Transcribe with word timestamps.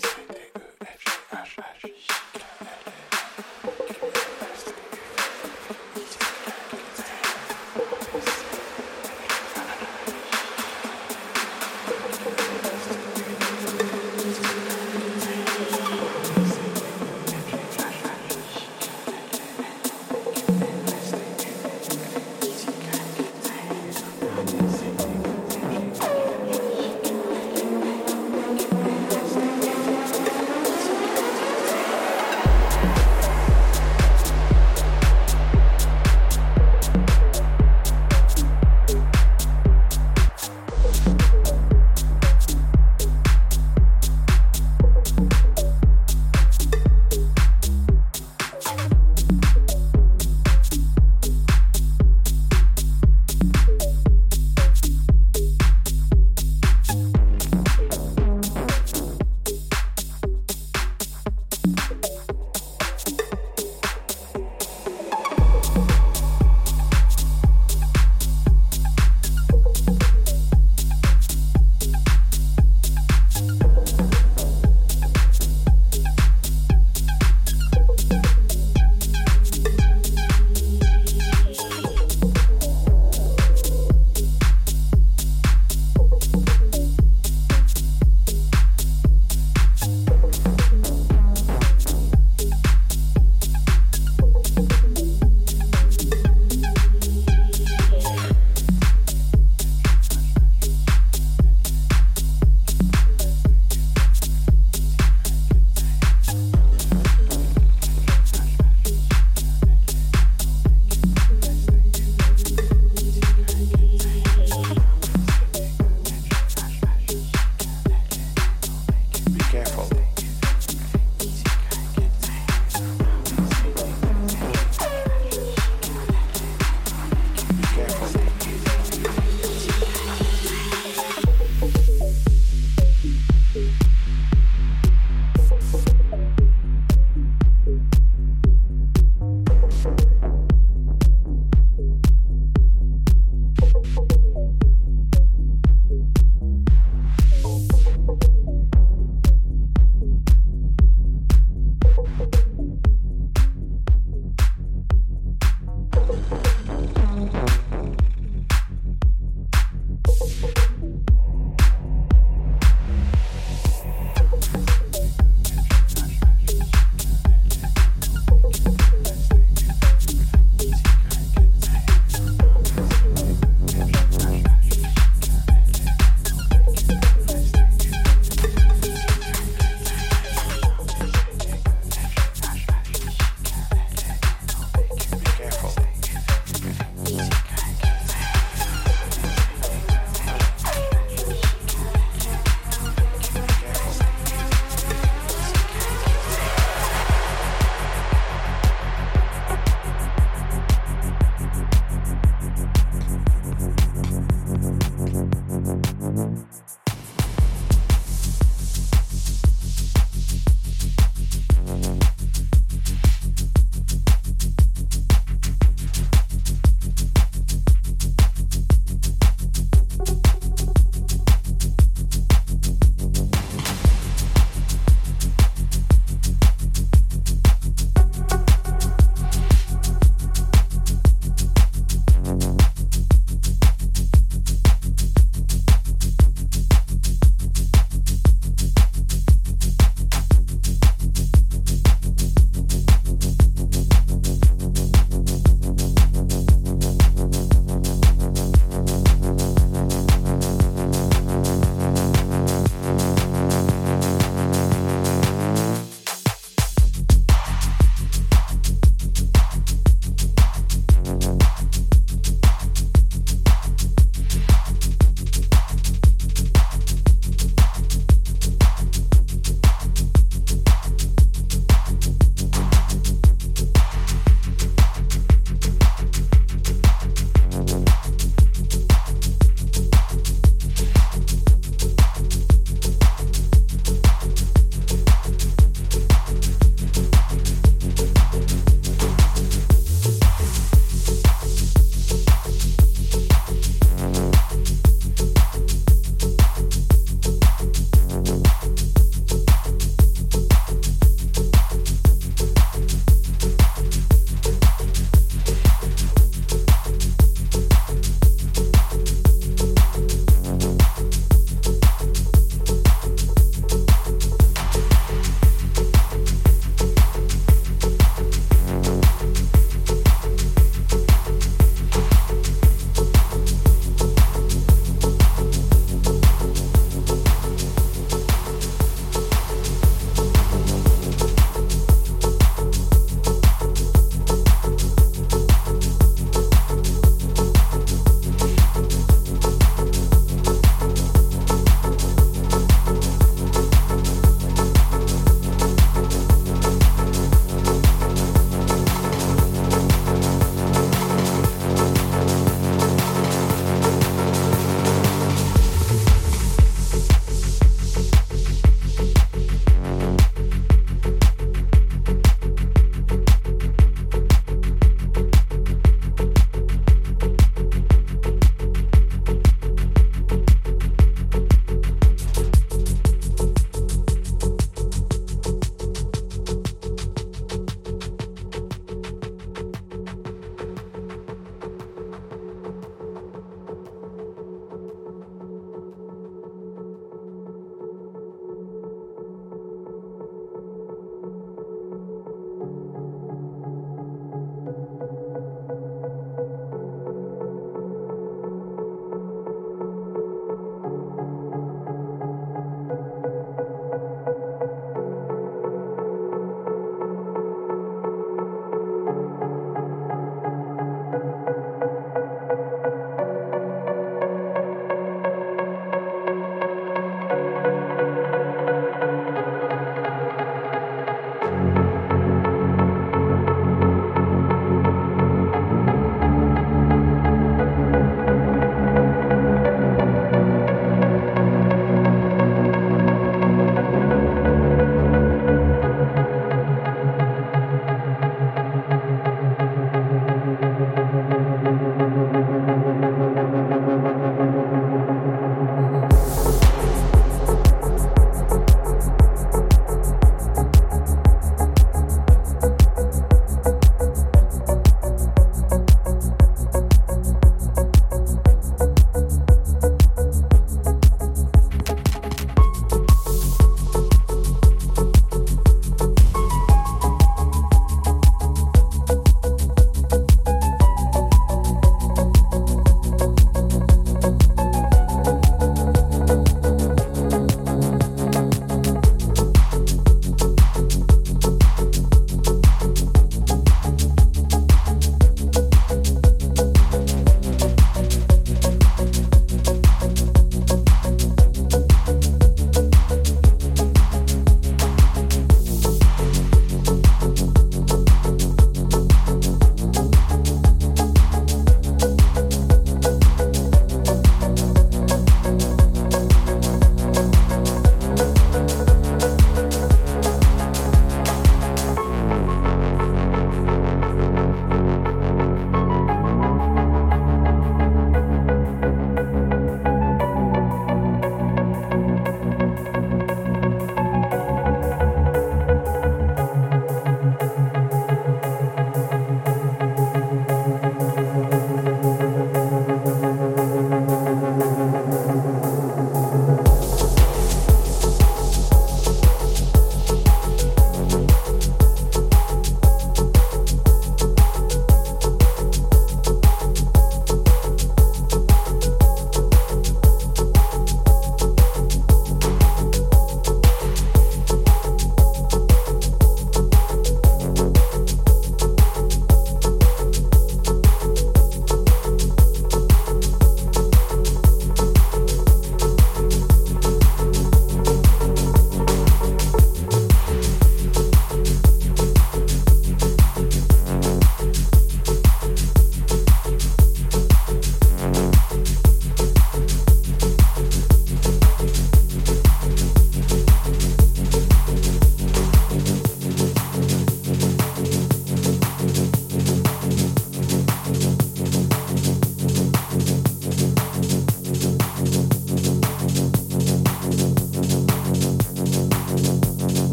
Presente. 0.00 0.43